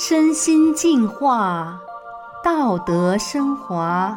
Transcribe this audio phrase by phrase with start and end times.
[0.00, 1.76] 身心净化，
[2.44, 4.16] 道德升华。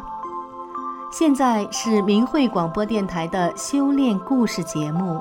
[1.10, 5.20] 现在是明慧广播电台的修炼故事节目。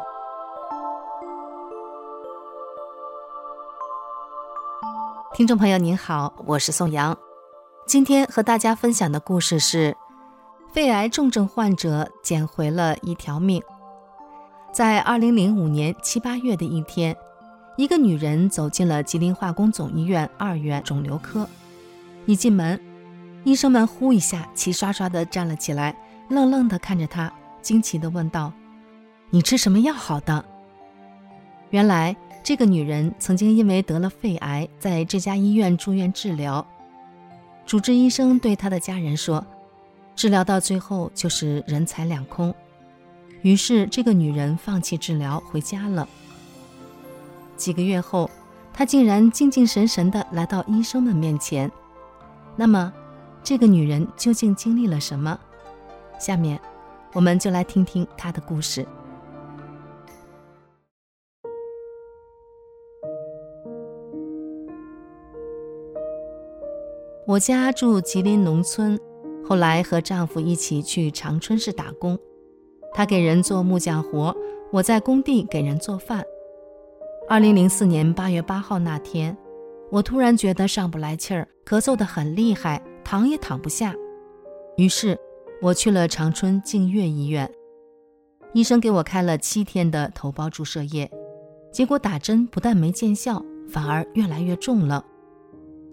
[5.34, 7.18] 听众朋友您好，我是宋阳。
[7.88, 9.98] 今天和大家分享的故事是：
[10.72, 13.64] 肺癌重症患者捡回了一条命。
[14.72, 17.18] 在二零零五年七八月的一天，
[17.78, 21.48] 一个女人走进了吉林化工总医院二院肿瘤科。
[22.26, 22.80] 一进门，
[23.44, 25.96] 医生们呼一下齐刷刷地站了起来，
[26.30, 27.32] 愣愣地看着她，
[27.62, 28.52] 惊奇地问道
[29.32, 30.44] ：“你吃什么药好的？”
[31.72, 36.66] 原来这个女人曾经因为得了肺癌，在这家医院住院治疗。
[37.66, 39.44] 主治医生对她的家人说
[40.16, 42.54] ：“治疗到最后就是人财两空。”
[43.42, 46.08] 于是，这个女人放弃治疗，回家了。
[47.62, 48.28] 几个月后，
[48.74, 51.72] 她竟然精精神神地来到医生们面前。
[52.56, 52.92] 那么，
[53.44, 55.40] 这个女人究竟经历了什么？
[56.20, 56.60] 下面，
[57.14, 58.84] 我们就来听听她的故事。
[67.28, 69.00] 我家住吉林农村，
[69.48, 72.18] 后来和丈夫一起去长春市打工。
[72.92, 74.36] 他给人做木匠活，
[74.72, 76.26] 我在工地给人做饭。
[77.32, 79.38] 二零零四年八月八号那天，
[79.90, 83.96] 我突然觉得上不来气儿，咳嗽得很厉害，躺也躺不下。
[84.76, 85.18] 于是，
[85.62, 87.50] 我去了长春净月医院，
[88.52, 91.10] 医生给我开了七天的头孢注射液，
[91.72, 95.02] 结果打针不但没见效，反而越来越重了。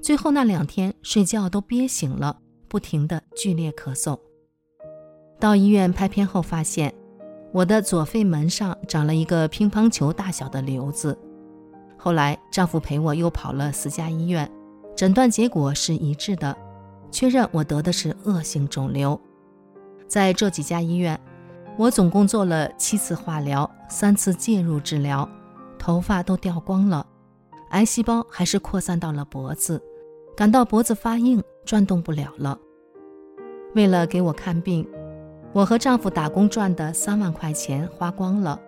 [0.02, 2.36] 最后那两天睡觉都憋醒了，
[2.66, 4.18] 不停地剧烈咳嗽。
[5.38, 6.92] 到医院拍片后，发现
[7.52, 11.16] 我的左肺门上长了一个乒乓球大小的瘤子。
[11.98, 14.50] 后来丈夫陪我又跑了四家医院，
[14.96, 16.56] 诊断结果是一致的，
[17.10, 19.20] 确认我得的是恶性肿瘤。
[20.06, 21.20] 在这几家医院，
[21.76, 25.28] 我总共做了七次化疗，三次介入治疗，
[25.78, 27.04] 头发都掉光了，
[27.70, 29.82] 癌细胞还是扩散到了脖子，
[30.36, 32.56] 感到脖子发硬，转动不了了。
[33.74, 34.88] 为了给我看病。
[35.54, 38.60] 我和丈夫打工赚的三万块钱花光了，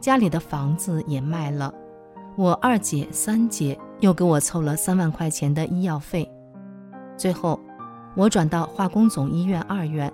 [0.00, 1.72] 家里的房子也卖了，
[2.36, 6.30] 我二姐、三姐又给我凑了三万块钱的医药费。
[7.16, 7.58] 最后，
[8.14, 10.12] 我转到化工总医院二院，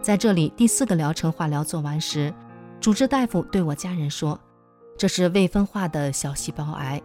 [0.00, 2.32] 在这里第四个疗程化疗做完时，
[2.80, 4.40] 主治大夫对我家人说
[4.96, 6.98] ：“这是未分化的小细胞癌，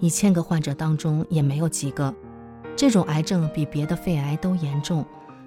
[0.00, 2.14] 一千个患者当中也没有几个。
[2.76, 5.02] 这种癌症比别的肺癌都严重，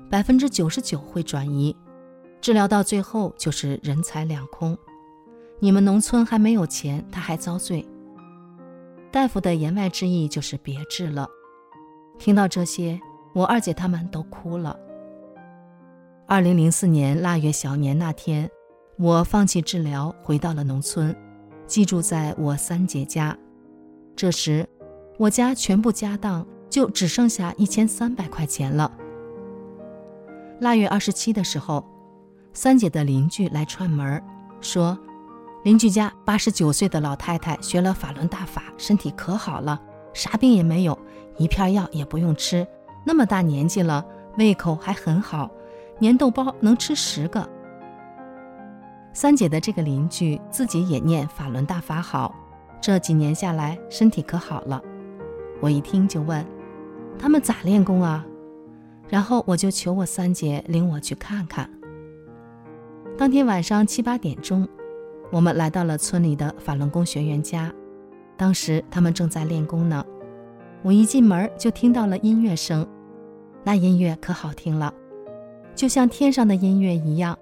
[0.09, 1.75] 百分之九十九会转移。”
[2.41, 4.75] 治疗到最后就是人财两空，
[5.59, 7.87] 你们农村还没有钱，他还遭罪。
[9.11, 11.27] 大夫的言外之意就是别治了。
[12.19, 12.99] 听到这些，
[13.33, 14.77] 我二姐他们都哭了。
[16.25, 18.49] 二零零四年腊月小年那天，
[18.97, 21.15] 我放弃治疗，回到了农村，
[21.65, 23.37] 寄住在我三姐家。
[24.15, 24.67] 这时，
[25.17, 28.91] 我家全部家当就只剩下一千三百块钱了。
[30.59, 31.85] 腊月二十七的时候。
[32.53, 34.19] 三姐的邻居来串门，
[34.61, 34.97] 说，
[35.63, 39.81] 邻居家八十九岁的老太太学了法轮大法，身体可好了，
[40.13, 40.97] 啥病也没有，
[41.37, 42.65] 一片药也不用吃，
[43.05, 44.05] 那么大年纪了，
[44.37, 45.49] 胃口还很好，
[45.99, 47.47] 粘豆包能吃十个。
[49.13, 52.33] 三姐的这个邻居自己也念法轮大法好，
[52.79, 54.81] 这几年下来身体可好了。
[55.59, 56.45] 我一听就问，
[57.17, 58.23] 他们咋练功啊？
[59.09, 61.69] 然后我就求我三姐领我去看看。
[63.17, 64.67] 当天晚上七八点钟，
[65.31, 67.73] 我们来到了村里的法轮功学员家。
[68.35, 70.05] 当时他们正在练功呢。
[70.83, 72.87] 我一进门就听到了音乐声，
[73.63, 74.93] 那音乐可好听了，
[75.75, 77.37] 就像天上的音乐一样。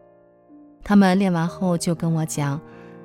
[0.84, 2.60] 他们练完后就跟我讲，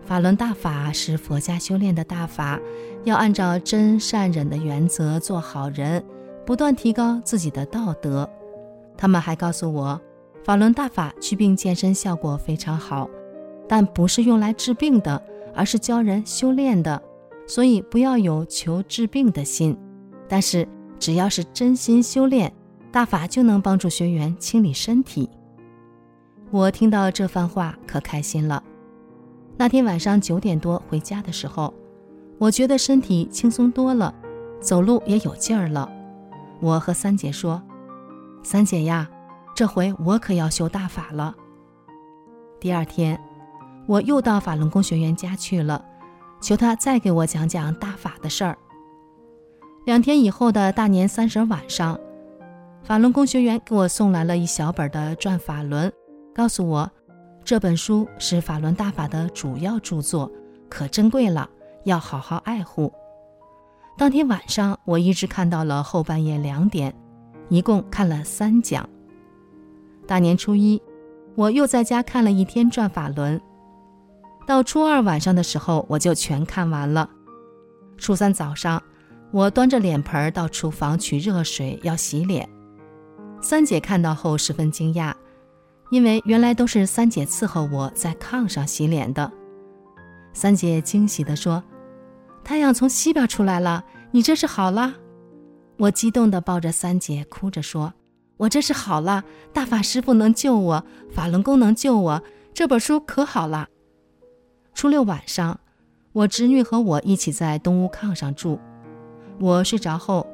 [0.06, 2.60] 法轮大法是佛家修炼的大法，
[3.04, 6.02] 要按照真善忍的原则做好人，
[6.46, 8.28] 不断提高自己的道德。
[8.96, 10.00] 他们还告诉我。
[10.42, 13.10] 法轮大法祛病健身效果非常好，
[13.70, 15.22] 但不是用来治病的，
[15.54, 17.00] 而是教人修炼的，
[17.46, 19.78] 所以不要有求治病的心。
[20.28, 20.66] 但是
[20.98, 22.52] 只要是真心修炼，
[22.90, 25.30] 大法就能帮助学员清理身体。
[26.50, 28.60] 我听到这番话可开心了。
[29.56, 31.72] 那天晚上九点多回家的时候，
[32.38, 34.12] 我觉得身体轻松多了，
[34.60, 35.88] 走路也有劲儿了。
[36.58, 37.62] 我和三姐说
[38.42, 39.08] ：“三姐呀。”
[39.54, 41.36] 这回我可要修大法了。
[42.58, 43.20] 第二天，
[43.90, 45.84] 我又到法轮功学员家去了，
[46.40, 48.56] 求他再给我讲讲大法的事儿。
[49.84, 51.98] 两天以后的大年三十晚上，
[52.84, 55.90] 法轮功学员给我送来了一小本的《转法轮》，
[56.32, 56.88] 告诉我
[57.42, 60.30] 这本书是法轮大法的主要著作，
[60.68, 61.50] 可珍贵了，
[61.82, 62.92] 要好好爱护。
[63.98, 66.94] 当天晚上，我一直看到了后半夜两点，
[67.48, 68.88] 一共看了三讲。
[70.06, 70.80] 大年初一，
[71.34, 73.36] 我又在家看了一天《转法轮》，
[74.50, 77.08] 到初二晚上的时候，我就全看完了。
[77.96, 78.82] 初三早上，
[79.30, 82.48] 我端着脸盆到厨房取热水要洗脸。
[83.40, 85.14] 三姐看到后十分惊讶，
[85.92, 89.30] 因为原来都是三姐伺候我在炕上洗脸的。
[90.32, 91.62] 三姐惊喜地说
[92.42, 94.94] ：“太阳从西边出来了，你这是好了。”
[95.78, 97.94] 我激动地抱着三姐，哭着说
[98.36, 103.68] ：“我这是好了，大法师父能救我，法轮功能救我，这本书可好了。”
[104.74, 105.58] 初六晚上。
[106.12, 108.58] 我侄女和我一起在东屋炕上住。
[109.38, 110.26] 我睡着后，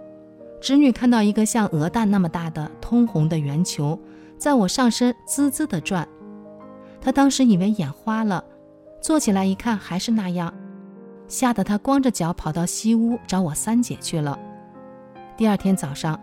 [0.59, 4.01] 侄女看到一个像鹅蛋那么大的通红的圆球
[4.39, 6.09] 在我上身滋滋地转。
[6.99, 8.43] 她当时以为眼花了，
[9.03, 10.53] 坐起来一看还是那样，
[11.29, 14.39] 吓得她光着脚跑到西屋找我三姐去了。
[15.37, 16.19] 第二天早上，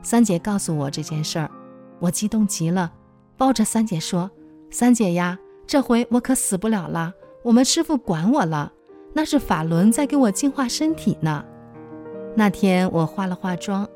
[0.00, 1.50] 三姐告诉我这件事儿，
[1.98, 2.92] 我激动极了，
[3.36, 4.30] 抱着三姐说
[4.70, 5.36] ：“三姐呀，
[5.66, 8.72] 这回我可死不了了，我们师傅管我了。”
[9.14, 11.44] 那是法轮在给我净化身体呢。
[12.34, 13.86] 那天我化了化妆，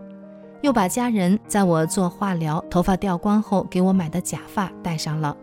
[0.61, 5.35] 又把家人在我做化疗、头发掉光后给我买的假发戴上了，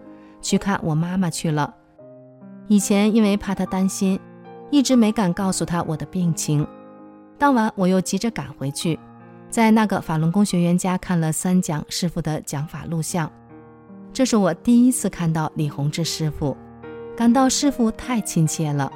[0.43, 1.73] 去看我妈妈去了。
[2.67, 4.19] 以前因为怕她担心，
[4.69, 6.67] 一直没敢告诉她我的病情。
[7.39, 8.99] 当晚我又急着赶回去，
[9.49, 13.31] 在那个法轮功学员家看了三讲师傅的讲法录像。
[14.13, 16.55] 这是我第一次看到李洪志师傅，
[17.15, 18.91] 感到师傅太亲切了。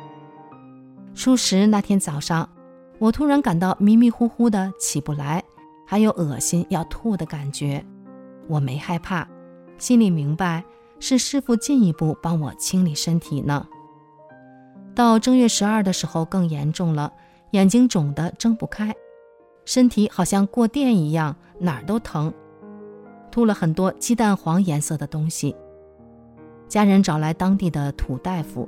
[1.14, 2.50] 初十那天早上，
[2.98, 5.44] 我突然感到迷迷糊糊的起不来，
[5.86, 7.86] 还有恶心要吐的感觉。
[8.48, 9.28] 我没害怕，
[9.78, 10.64] 心里明白
[11.00, 13.68] 是师傅进一步帮我清理身体呢。
[14.96, 17.14] 到正月十二的时候更严重了，
[17.52, 18.96] 眼睛肿得睁不开，
[19.64, 22.34] 身体好像过电一样，哪儿都疼，
[23.30, 25.56] 吐了很多鸡蛋黄颜色的东西。
[26.68, 28.68] 家人找来当地的土大夫。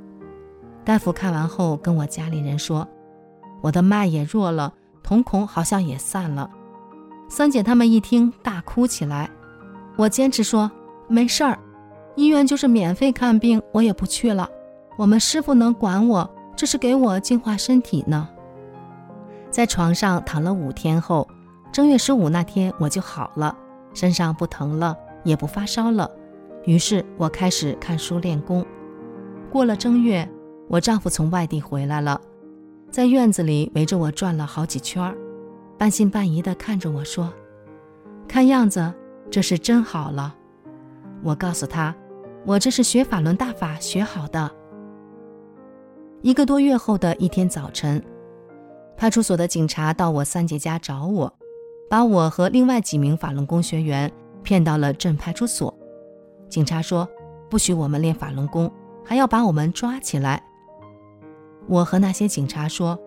[0.84, 2.86] 大夫看完后跟我家里人说
[3.60, 6.50] ：“我的脉也弱了，瞳孔好像也散了。”
[7.28, 9.30] 三姐他们一听大哭起来。
[9.96, 10.70] 我坚持说
[11.06, 11.58] ：“没事儿，
[12.16, 14.48] 医院就是免费看病，我也不去了。
[14.96, 18.28] 我们师傅能管我，这是给我净化身体呢。”
[19.50, 21.28] 在床上躺了五天后，
[21.70, 23.54] 正月十五那天我就好了，
[23.92, 26.10] 身上不疼了，也不发烧了。
[26.64, 28.64] 于是我开始看书练功。
[29.50, 30.28] 过了正月。
[30.68, 32.20] 我丈夫从外地回来了，
[32.92, 35.12] 在院子里围着我转了好几圈，
[35.76, 37.34] 半信半疑地看着我说
[38.28, 38.94] ：“看样子
[39.32, 40.32] 这是真好了。”
[41.24, 41.92] 我告诉他
[42.46, 44.48] ：“我这是学法轮大法学好的。”
[46.22, 48.00] 一个多月后的一天早晨，
[48.96, 51.34] 派出所的警察到我三姐家找我，
[51.88, 54.08] 把我和另外几名法轮功学员
[54.44, 55.76] 骗到了镇派出所。
[56.50, 57.08] 警察说
[57.48, 58.70] ：“不许我们练法轮功，
[59.04, 60.42] 还要把我们抓起来。”
[61.68, 62.98] 我和那些警察说：“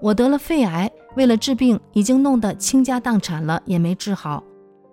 [0.00, 4.42] 我得了肺癌，为了治病，已经弄得倾家荡产了，也没治好，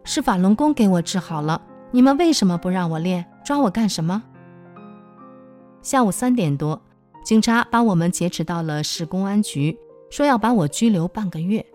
[0.03, 1.61] 是法轮功给我治好了。
[1.91, 3.25] 你们为什么不让我练？
[3.45, 4.21] 抓我干什么？”
[5.81, 6.81] 下午三点多，
[7.23, 9.77] 警察把我们劫持到了市公安局，
[10.09, 11.65] 说要把我拘留半个月。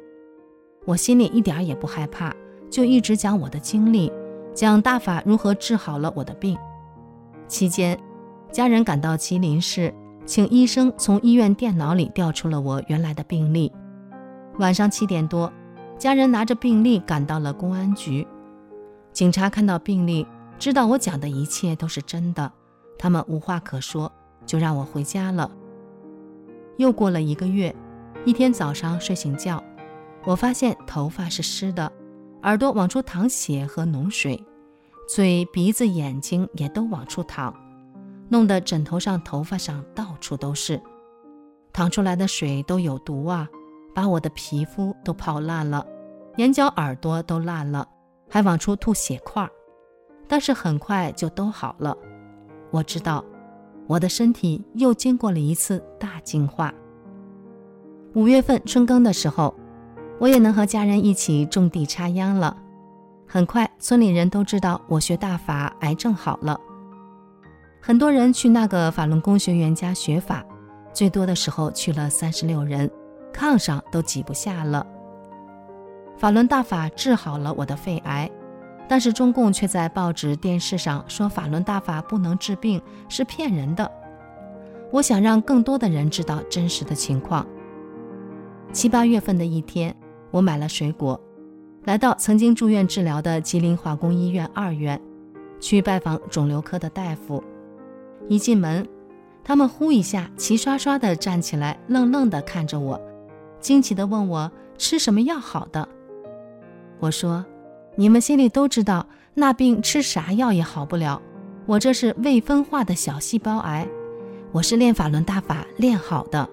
[0.85, 2.35] 我心里一点也不害怕，
[2.71, 4.11] 就一直讲我的经历，
[4.59, 6.59] 讲大法如何治好了我的病。
[7.47, 7.97] 期间，
[8.51, 9.95] 家人赶到吉林市。
[10.27, 13.73] 请医生从医院电脑里调出了我原来的病历。
[14.59, 15.51] 晚上七点多，
[15.97, 18.27] 家人拿着病历赶到了公安局。
[19.13, 20.27] 警察看到病历，
[20.59, 22.53] 知道我讲的一切都是真的，
[22.99, 24.11] 他们无话可说，
[24.45, 25.49] 就让我回家了。
[26.79, 27.75] 又过了一个月，
[28.25, 29.63] 一天早上睡醒觉，
[30.25, 31.91] 我发现头发是湿的，
[32.43, 34.45] 耳朵往出淌血和脓水，
[35.09, 37.55] 嘴、鼻子、眼睛也都往出淌。
[38.29, 40.79] 弄得枕头上、头发上到处都是，
[41.73, 43.49] 淌出来的水都有毒啊！
[43.95, 45.87] 把我的皮肤都泡烂了，
[46.37, 47.89] 眼角、耳朵都烂了，
[48.29, 49.49] 还往出吐血块。
[50.29, 51.97] 但是很快就都好了。
[52.71, 53.25] 我知道，
[53.87, 56.73] 我的身体又经过了一次大净化。
[58.13, 59.55] 五月份春耕的时候，
[60.21, 62.55] 我也能和家人一起种地插秧了。
[63.31, 66.59] 很快，村里人都知道我学大法，癌症好了。
[67.79, 70.43] 很多人去那个法轮功学员家学法，
[70.95, 72.91] 最多的时候去了三十六人，
[73.31, 74.87] 炕上都挤不下了。
[76.17, 78.31] 法轮大法治好了我的肺癌，
[78.89, 82.81] 但是中共却在报纸、电视上说法轮大法不能治病，
[83.11, 83.93] 是骗人的。
[84.91, 87.47] 我想让更多的人知道真实的情况。
[88.73, 89.95] 七八月份的一天，
[90.31, 91.21] 我买了水果，
[91.85, 95.01] 来到曾经住院治疗的吉林化工医院二院，
[95.59, 97.43] 去拜访肿瘤科的大夫。
[98.29, 98.87] 一进门，
[99.43, 103.01] 他们呼一下齐刷刷地站起来，愣愣地看着我，
[103.59, 105.89] 惊奇地问我吃什么药好的。
[106.99, 107.45] 我说
[107.97, 111.23] ：“你们心里都知道，那病吃啥药也好不了。
[111.65, 113.89] 我这是未分化的小细胞癌，
[114.53, 116.47] 我是练法轮大法练好的。”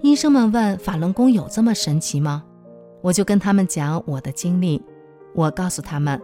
[0.00, 2.44] 医生们问：“法轮功有这么神奇吗？”
[3.04, 4.82] 我就跟他们讲我的经历。
[5.34, 6.18] 我告诉他们，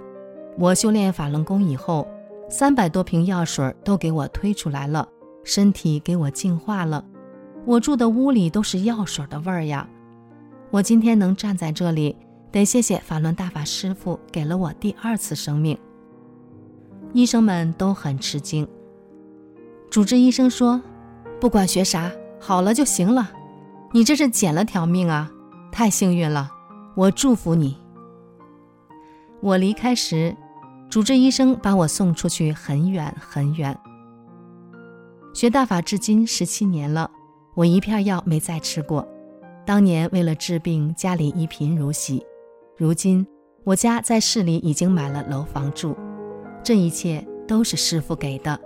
[0.58, 2.08] 我修炼法轮功以后，
[2.49, 5.06] 三百多瓶药水都给我推出来了，
[5.44, 7.04] 身体给我净化了。
[7.66, 9.87] 我住的屋里都是药水的味儿呀！
[10.70, 12.16] 我今天能站在这里。
[12.50, 15.78] 得谢谢法轮大法师父给了我第二次生命。
[17.12, 18.66] 医生们都很吃惊。
[19.90, 20.80] 主治医生说
[21.38, 22.10] ：“不管学啥，
[22.40, 23.30] 好了就行了。
[23.92, 25.30] 你这是捡了条命啊，
[25.70, 26.50] 太幸运了！
[26.94, 27.76] 我祝福你。”
[29.40, 30.37] 我离开时，
[30.90, 33.78] 主治医生把我送出去很远很远。
[35.32, 37.11] 学大法至今十七年了，
[37.54, 39.06] 我一片药没再吃过。
[39.64, 42.25] 当年为了治病，家里一贫如洗。
[42.76, 43.26] 如今
[43.62, 45.97] 我家在市里已经买了楼房住，
[46.64, 48.59] 这一切都是师父给的，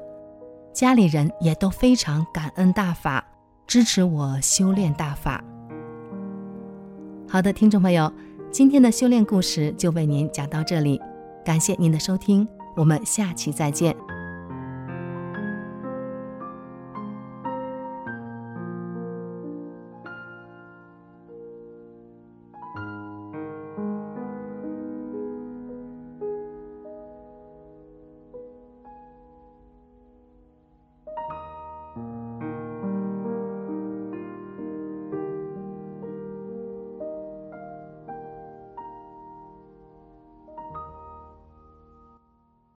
[0.72, 3.24] 家里人也都非常感恩大法，
[3.66, 5.44] 支持我修炼大法。
[7.34, 8.12] 好的，听众朋友，
[8.52, 11.00] 今天的修炼故事就为您讲到这里，
[11.44, 13.92] 感谢您的收听，我们下期再见。